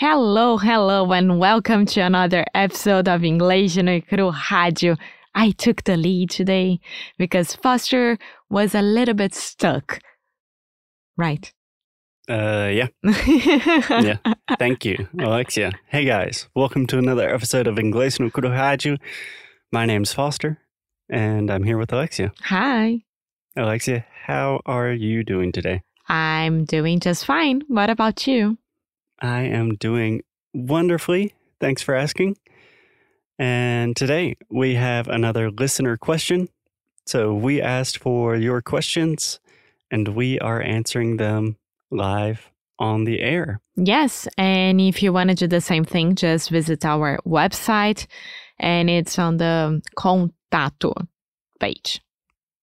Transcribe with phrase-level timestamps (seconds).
[0.00, 4.96] Hello, hello, and welcome to another episode of Inglês no Cru Rádio.
[5.34, 6.80] I took the lead today
[7.18, 8.16] because Foster
[8.48, 10.00] was a little bit stuck.
[11.18, 11.52] Right.
[12.26, 12.86] Uh, yeah.
[13.04, 14.16] yeah.
[14.58, 15.72] Thank you, Alexia.
[15.88, 18.96] Hey guys, welcome to another episode of Inglês no Cru Rádio.
[19.70, 20.60] My name's Foster,
[21.10, 22.32] and I'm here with Alexia.
[22.44, 23.02] Hi.
[23.54, 25.82] Alexia, how are you doing today?
[26.08, 27.64] I'm doing just fine.
[27.68, 28.56] What about you?
[29.20, 31.34] I am doing wonderfully.
[31.60, 32.36] Thanks for asking.
[33.38, 36.48] And today we have another listener question.
[37.06, 39.40] So we asked for your questions
[39.90, 41.56] and we are answering them
[41.90, 43.60] live on the air.
[43.76, 44.28] Yes.
[44.38, 48.06] And if you want to do the same thing, just visit our website
[48.58, 50.94] and it's on the Contato
[51.58, 52.00] page.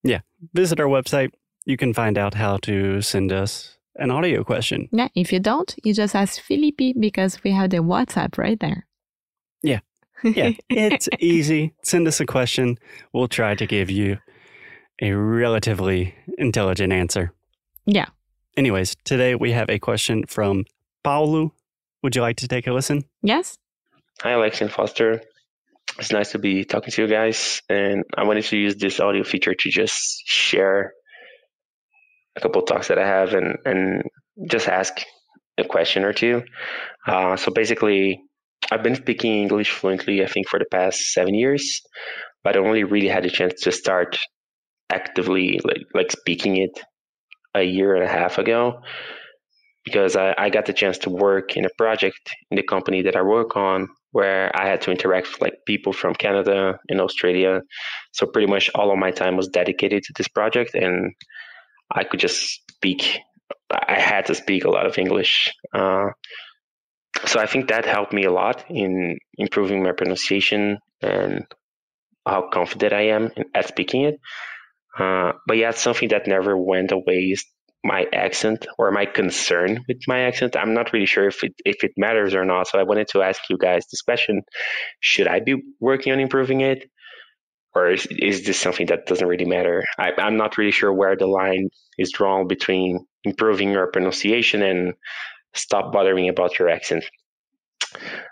[0.04, 0.22] Yeah.
[0.54, 1.32] Visit our website.
[1.66, 4.90] You can find out how to send us an audio question.
[4.92, 8.86] Yeah, if you don't, you just ask Felipe because we have the WhatsApp right there.
[9.62, 9.80] Yeah.
[10.24, 11.74] Yeah, it's easy.
[11.84, 12.78] Send us a question.
[13.14, 14.18] We'll try to give you
[15.02, 17.32] a relatively intelligent answer.
[17.86, 18.08] Yeah.
[18.56, 20.66] Anyways, today we have a question from
[21.04, 21.54] Paulo.
[22.02, 23.04] Would you like to take a listen?
[23.22, 23.58] Yes.
[24.22, 25.22] Hi, Alex and Foster.
[26.00, 27.62] It's nice to be talking to you guys.
[27.70, 30.94] And I wanted to use this audio feature to just share
[32.38, 34.04] a couple of talks that I have and and
[34.50, 34.94] just ask
[35.58, 36.44] a question or two.
[37.08, 38.22] Uh, so basically,
[38.72, 41.82] I've been speaking English fluently, I think, for the past seven years,
[42.44, 44.18] but I only really had a chance to start
[44.90, 46.80] actively like like speaking it
[47.56, 48.82] a year and a half ago
[49.84, 52.20] because I, I got the chance to work in a project
[52.52, 55.94] in the company that I work on where I had to interact with like people
[55.94, 57.62] from Canada and Australia.
[58.14, 61.14] So pretty much all of my time was dedicated to this project and
[61.92, 63.20] I could just speak.
[63.72, 65.54] I had to speak a lot of English.
[65.74, 66.10] Uh,
[67.26, 71.46] so I think that helped me a lot in improving my pronunciation and
[72.26, 74.20] how confident I am at speaking it.
[74.98, 77.46] Uh, but yeah, it's something that never went away is
[77.84, 80.56] my accent or my concern with my accent.
[80.56, 82.68] I'm not really sure if it if it matters or not.
[82.68, 84.42] So I wanted to ask you guys this question:
[85.00, 86.90] Should I be working on improving it?
[87.78, 89.84] Or is, is this something that doesn't really matter?
[90.00, 94.94] I, I'm not really sure where the line is drawn between improving your pronunciation and
[95.54, 97.06] stop bothering about your accent.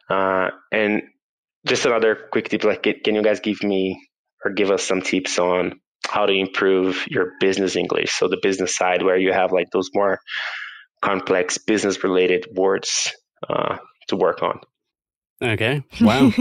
[0.10, 1.04] Uh, and
[1.66, 4.08] just another quick tip, like, can you guys give me
[4.44, 8.12] or give us some tips on how to improve your business English?
[8.12, 10.20] So the business side, where you have like those more
[11.02, 13.12] complex business related words
[13.48, 13.78] uh,
[14.08, 14.60] to work on.
[15.42, 15.84] Okay.
[16.02, 16.32] Wow.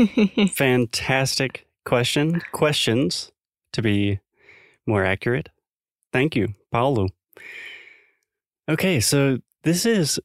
[0.55, 3.33] Fantastic question, questions
[3.73, 4.21] to be
[4.87, 5.49] more accurate.
[6.13, 7.09] Thank you, Paulo.
[8.69, 10.19] Okay, so this is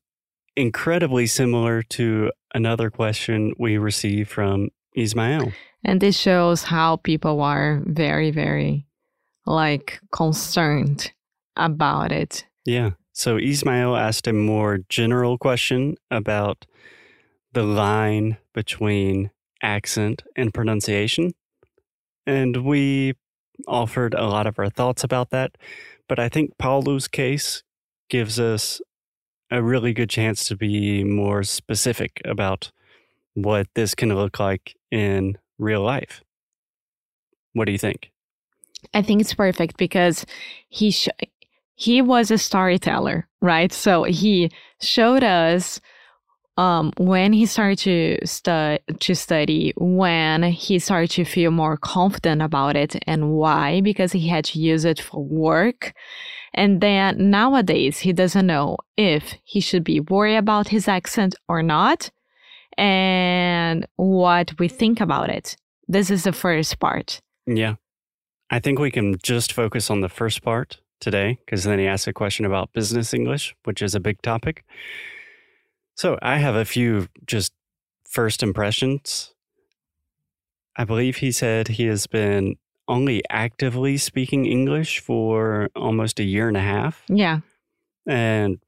[0.55, 5.51] incredibly similar to another question we received from Ismael.
[5.83, 8.85] And this shows how people are very, very
[9.45, 11.11] like concerned
[11.55, 12.45] about it.
[12.65, 12.91] Yeah.
[13.13, 16.65] So Ismael asked a more general question about
[17.53, 19.31] the line between
[19.61, 21.33] accent and pronunciation.
[22.29, 23.15] And we
[23.67, 25.57] offered a lot of our thoughts about that.
[26.07, 27.63] But I think Paulo's case
[28.07, 28.81] gives us
[29.49, 32.71] a really good chance to be more specific about
[33.33, 36.21] what this can look like in real life.
[37.53, 38.11] What do you think?
[38.93, 40.23] I think it's perfect because
[40.67, 41.09] he sh-
[41.73, 43.73] he was a storyteller, right?
[43.73, 45.81] So he showed us
[46.59, 52.41] um, when he started to, stu- to study, when he started to feel more confident
[52.41, 53.79] about it, and why?
[53.79, 55.93] Because he had to use it for work.
[56.53, 61.63] And then nowadays, he doesn't know if he should be worried about his accent or
[61.63, 62.11] not,
[62.77, 65.55] and what we think about it.
[65.87, 67.21] This is the first part.
[67.47, 67.75] Yeah.
[68.49, 72.07] I think we can just focus on the first part today, because then he asked
[72.07, 74.65] a question about business English, which is a big topic.
[75.99, 77.51] So I have a few just
[78.05, 79.33] first impressions.
[80.77, 82.55] I believe he said he has been
[82.87, 87.03] only actively speaking English for almost a year and a half.
[87.09, 87.41] Yeah.
[88.07, 88.59] And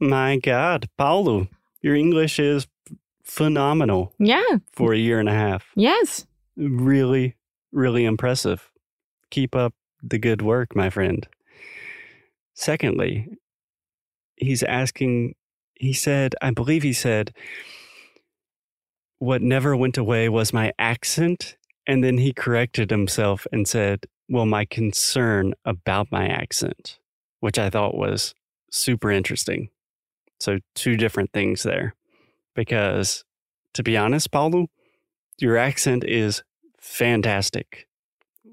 [0.00, 1.48] my God, Paulo,
[1.80, 2.66] your English is
[3.24, 4.12] phenomenal.
[4.18, 4.58] Yeah.
[4.72, 5.72] For a year and a half.
[5.76, 6.26] Yes.
[6.58, 7.36] Really,
[7.72, 8.70] really impressive.
[9.30, 9.72] Keep up
[10.02, 11.26] the good work, my friend.
[12.52, 13.28] Secondly,
[14.36, 15.36] he's asking
[15.78, 17.34] he said, I believe he said,
[19.18, 21.56] what never went away was my accent.
[21.86, 26.98] And then he corrected himself and said, well, my concern about my accent,
[27.40, 28.34] which I thought was
[28.70, 29.70] super interesting.
[30.40, 31.94] So, two different things there.
[32.56, 33.24] because,
[33.74, 34.66] to be honest, Paulo,
[35.38, 36.42] your accent is
[36.80, 37.86] fantastic.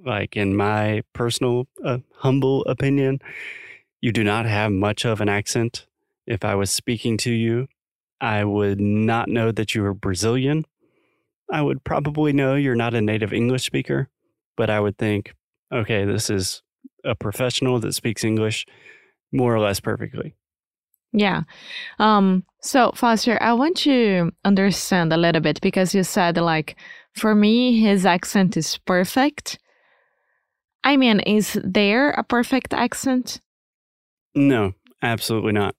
[0.05, 3.19] Like, in my personal, uh, humble opinion,
[4.01, 5.87] you do not have much of an accent.
[6.25, 7.67] If I was speaking to you,
[8.21, 10.65] I would not know that you were Brazilian.
[11.51, 14.09] I would probably know you're not a native English speaker,
[14.55, 15.33] but I would think,
[15.71, 16.61] okay, this is
[17.03, 18.65] a professional that speaks English
[19.31, 20.35] more or less perfectly.
[21.11, 21.43] Yeah.
[21.99, 26.75] Um, so Foster, I want to understand a little bit because you said like
[27.13, 29.59] for me his accent is perfect.
[30.83, 33.41] I mean, is there a perfect accent?
[34.33, 35.75] No, absolutely not.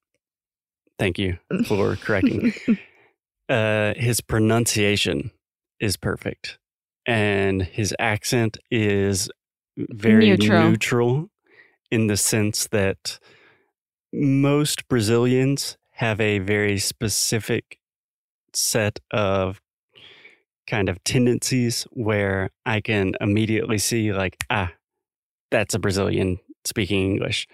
[0.99, 2.53] Thank you for correcting.
[3.49, 5.31] uh, his pronunciation
[5.81, 6.59] is perfect,
[7.07, 9.29] and his accent is
[9.77, 10.71] very Neutral.
[10.71, 11.31] neutral
[11.91, 13.19] in the sense that
[14.13, 17.79] most Brazilians have a very specific
[18.53, 19.61] set of
[20.67, 24.73] kind of tendencies where I can immediately see, like, ah,
[25.51, 27.47] that's a Brazilian speaking English.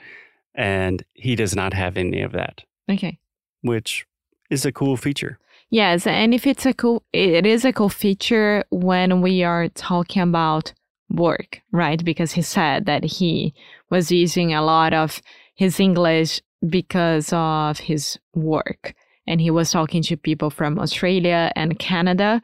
[0.54, 3.18] And he does not have any of that, Okay.
[3.62, 4.06] Which
[4.50, 5.38] is a cool feature.
[5.70, 10.22] Yes, and if it's a cool, it is a cool feature when we are talking
[10.22, 10.72] about
[11.08, 12.04] work, right?
[12.04, 13.54] Because he said that he
[13.88, 15.22] was using a lot of
[15.54, 18.94] his English because of his work.
[19.26, 22.42] And he was talking to people from Australia and Canada.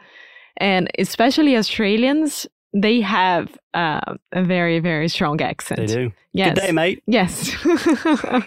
[0.58, 5.80] And especially Australians, they have uh, a very, very strong accent.
[5.80, 6.12] They do.
[6.32, 6.54] Yes.
[6.54, 7.02] Good day, mate.
[7.06, 7.56] Yes.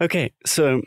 [0.00, 0.80] Okay, so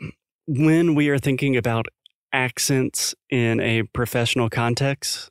[0.58, 1.86] when we are thinking about
[2.32, 5.30] accents in a professional context,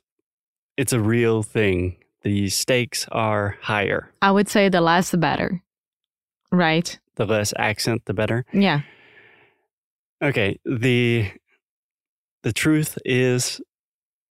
[0.76, 1.96] it's a real thing.
[2.22, 4.12] The stakes are higher.
[4.20, 5.62] I would say the less the better,
[6.50, 6.98] right?
[7.16, 8.44] The less accent, the better.
[8.52, 8.80] Yeah.
[10.20, 11.30] Okay, the
[12.42, 13.60] the truth is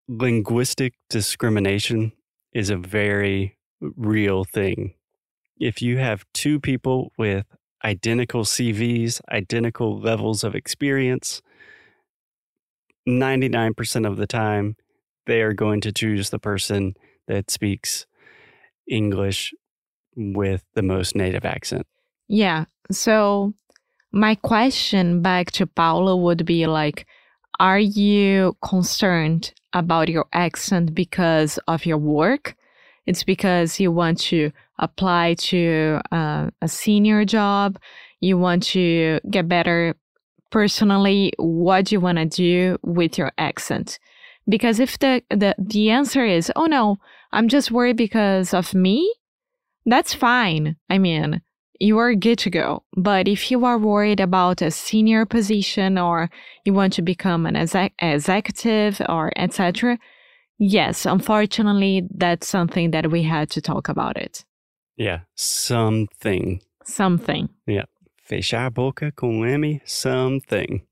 [0.09, 2.13] linguistic discrimination
[2.53, 4.95] is a very real thing.
[5.61, 7.47] If you have two people with
[7.85, 11.43] identical CVs, identical levels of experience,
[13.09, 14.77] 99% of the time
[15.27, 16.95] they are going to choose the person
[17.27, 18.07] that speaks
[18.89, 19.55] English
[20.17, 21.87] with the most native accent.
[22.29, 22.65] Yeah.
[22.91, 23.55] So
[24.13, 27.07] my question back to Paula would be like,
[27.59, 32.57] are you concerned about your accent because of your work?
[33.07, 37.79] It's because you want to apply to uh, a senior job.
[38.21, 39.95] You want to get better
[40.51, 41.33] personally.
[41.39, 43.99] What do you want to do with your accent?
[44.49, 46.99] Because if the, the, the answer is, oh no,
[47.33, 49.13] I'm just worried because of me,
[49.87, 50.77] that's fine.
[50.89, 51.43] I mean,
[51.79, 52.85] you are good to go.
[52.97, 56.31] But if you are worried about a senior position or
[56.65, 59.99] you want to become an exec- executive or etc.,
[60.61, 64.45] yes, unfortunately, that's something that we had to talk about it.
[64.97, 66.61] Yeah, something.
[66.85, 67.49] Something.
[67.67, 67.87] Yeah,
[68.29, 70.83] fechar a boca com M, something.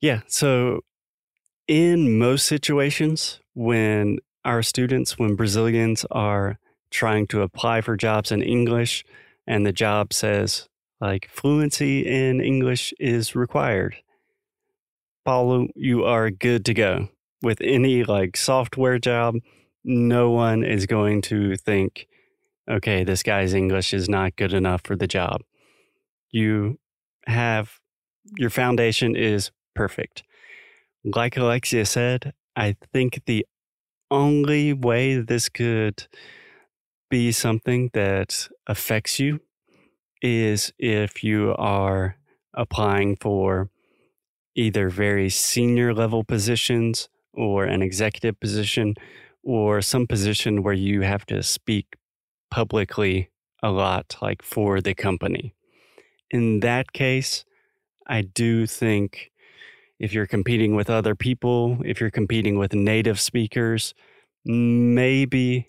[0.00, 0.80] Yeah, so
[1.68, 6.58] in most situations, when our students, when Brazilians are
[6.90, 9.04] trying to apply for jobs in English
[9.46, 10.68] and the job says,
[11.00, 13.96] like, fluency in English is required,
[15.24, 17.08] Paulo, you are good to go.
[17.42, 19.36] With any like software job,
[19.84, 22.06] no one is going to think,
[22.70, 25.42] okay, this guy's English is not good enough for the job.
[26.30, 26.78] You
[27.26, 27.78] have
[28.36, 30.22] your foundation is perfect.
[31.04, 33.46] Like Alexia said, I think the
[34.10, 36.06] only way this could
[37.10, 39.40] be something that affects you
[40.20, 42.16] is if you are
[42.54, 43.70] applying for
[44.54, 48.94] either very senior level positions or an executive position
[49.42, 51.96] or some position where you have to speak
[52.50, 53.30] publicly
[53.62, 55.54] a lot, like for the company.
[56.30, 57.44] In that case,
[58.06, 59.30] I do think
[59.98, 63.94] if you're competing with other people, if you're competing with native speakers,
[64.44, 65.66] maybe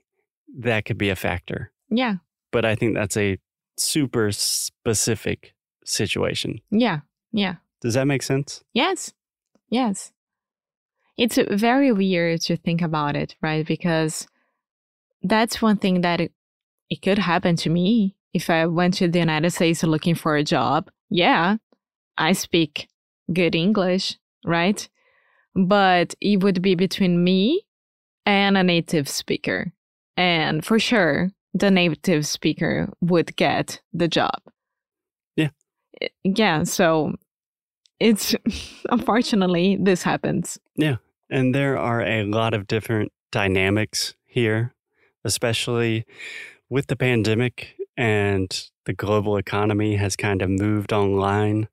[0.57, 1.71] that could be a factor.
[1.89, 2.15] Yeah.
[2.51, 3.37] But I think that's a
[3.77, 5.53] super specific
[5.85, 6.61] situation.
[6.71, 7.01] Yeah.
[7.31, 7.55] Yeah.
[7.81, 8.63] Does that make sense?
[8.73, 9.13] Yes.
[9.69, 10.12] Yes.
[11.17, 13.65] It's very weird to think about it, right?
[13.65, 14.27] Because
[15.21, 16.31] that's one thing that it,
[16.89, 20.43] it could happen to me if I went to the United States looking for a
[20.43, 20.89] job.
[21.09, 21.57] Yeah,
[22.17, 22.87] I speak
[23.31, 24.87] good English, right?
[25.55, 27.65] But it would be between me
[28.25, 29.71] and a native speaker.
[30.17, 34.41] And for sure, the native speaker would get the job.
[35.35, 35.49] Yeah.
[36.01, 36.63] Eh, yeah.
[36.63, 37.13] So
[37.99, 38.35] it's
[38.89, 40.59] unfortunately this happens.
[41.29, 44.73] And there are a lot of different dynamics here,
[45.23, 46.05] especially
[46.69, 51.67] with the pandemic and the global economy has kind of moved online.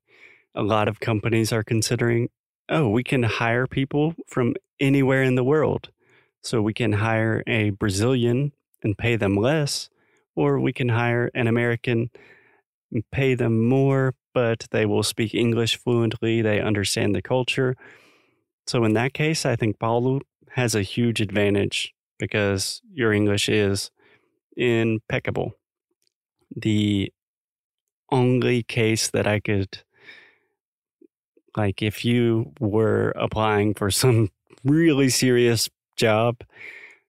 [0.55, 2.29] A lot of companies are considering,
[2.69, 5.89] oh, we can hire people from anywhere in the world.
[6.41, 8.51] So we can hire a Brazilian
[8.83, 9.89] and pay them less,
[10.35, 12.09] or we can hire an American
[12.91, 17.75] and pay them more, but they will speak English fluently, they understand the culture.
[18.67, 23.91] So in that case, I think Paulo has a huge advantage because your English is
[24.55, 25.53] impeccable.
[26.55, 27.11] The
[28.11, 29.83] only case that I could,
[31.55, 34.29] like, if you were applying for some
[34.63, 36.37] really serious job,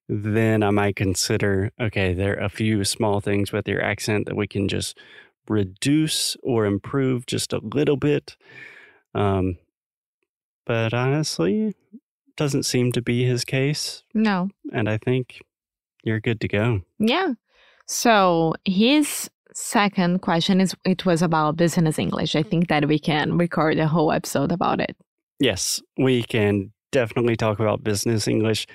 [0.09, 4.37] then I might consider okay, there are a few small things with your accent that
[4.37, 4.99] we can just
[5.49, 8.37] reduce or improve just a little bit.
[9.15, 9.59] Um,
[10.65, 11.75] but honestly,
[12.37, 14.03] doesn't seem to be his case.
[14.15, 14.51] No.
[14.73, 15.41] And I think
[16.03, 16.83] you're good to go.
[16.99, 17.35] Yeah.
[17.87, 22.35] So his second question is it was about business English.
[22.37, 24.97] I think that we can record a whole episode about it.
[25.39, 28.67] Yes, we can definitely talk about business English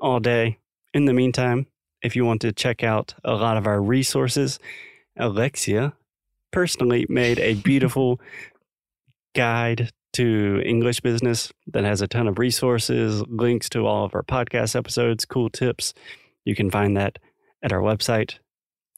[0.00, 0.58] all day.
[0.92, 1.66] In the meantime,
[2.02, 4.58] if you want to check out a lot of our resources,
[5.16, 5.94] Alexia
[6.50, 8.20] personally made a beautiful
[9.34, 14.22] guide to English business that has a ton of resources, links to all of our
[14.22, 15.94] podcast episodes, cool tips.
[16.44, 17.18] You can find that
[17.62, 18.38] at our website.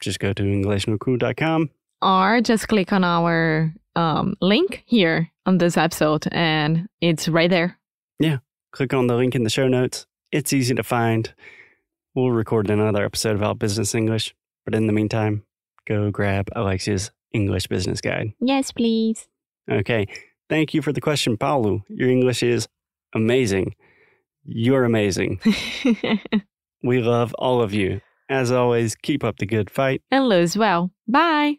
[0.00, 1.70] Just go to InglesNoCru.com.
[2.02, 7.78] Or just click on our um, link here on this episode and it's right there.
[8.18, 8.38] Yeah.
[8.73, 10.06] Click on the link in the show notes.
[10.32, 11.32] It's easy to find.
[12.14, 14.35] We'll record another episode about business English.
[14.64, 15.44] But in the meantime,
[15.87, 18.35] go grab Alexia's English Business Guide.
[18.40, 19.28] Yes, please.
[19.70, 20.06] Okay.
[20.49, 21.83] Thank you for the question, Paulo.
[21.88, 22.69] Your English is
[23.15, 23.75] amazing.
[24.45, 25.41] You're amazing.
[26.83, 28.00] We love all of you.
[28.29, 30.03] As always, keep up the good fight.
[30.11, 30.91] and lose well.
[31.09, 31.57] Bye.